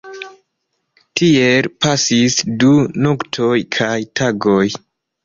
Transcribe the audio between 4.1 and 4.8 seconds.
tagoj.